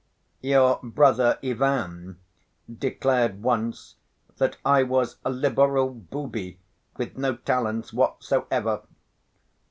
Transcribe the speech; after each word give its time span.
"Your 0.41 0.79
brother 0.81 1.37
Ivan 1.43 2.17
declared 2.75 3.43
once 3.43 3.97
that 4.37 4.57
I 4.65 4.81
was 4.81 5.17
a 5.23 5.29
'liberal 5.29 5.91
booby 5.93 6.57
with 6.97 7.19
no 7.19 7.35
talents 7.35 7.93
whatsoever. 7.93 8.81